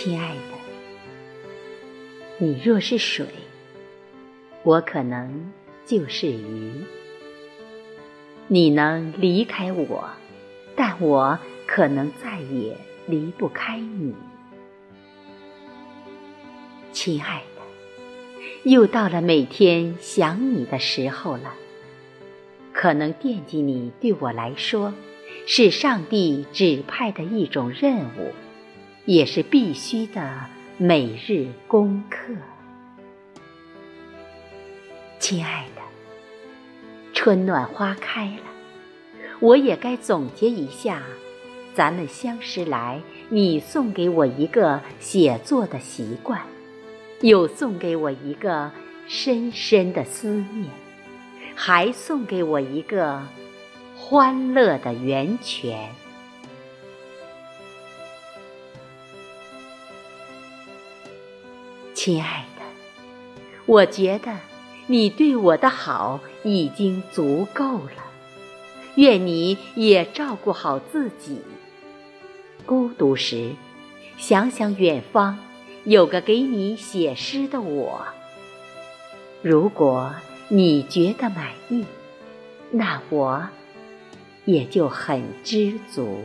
[0.00, 0.40] 亲爱的，
[2.38, 3.26] 你若是水，
[4.62, 5.52] 我可能
[5.84, 6.84] 就是鱼。
[8.46, 10.08] 你能离开我，
[10.76, 11.36] 但我
[11.66, 12.76] 可能再也
[13.08, 14.14] 离不开你。
[16.92, 17.62] 亲爱的，
[18.70, 21.54] 又到了每天想你的时候了。
[22.72, 24.94] 可能惦记你对我来说，
[25.48, 28.32] 是上帝指派的一种任务，
[29.08, 30.44] 也是必须的
[30.76, 32.34] 每日功课。
[35.18, 35.80] 亲爱的，
[37.14, 38.42] 春暖花开了，
[39.40, 41.02] 我也该总结一下，
[41.72, 43.00] 咱们相识来，
[43.30, 46.42] 你送给我一个写作的习惯，
[47.22, 48.70] 又送给我一个
[49.06, 50.66] 深深的思念。
[51.54, 53.22] 还送给我一个
[53.96, 55.88] 欢乐的源泉，
[62.08, 62.62] 亲爱的，
[63.66, 64.34] 我觉得
[64.86, 68.02] 你对我的好已经足够了。
[68.94, 71.42] 愿你也照顾好自己。
[72.64, 73.50] 孤独时，
[74.16, 75.38] 想想远方
[75.84, 78.06] 有个给你写诗的我。
[79.42, 80.14] 如果。
[80.50, 81.84] 你觉得满意，
[82.70, 83.46] 那我
[84.46, 86.22] 也就很知足。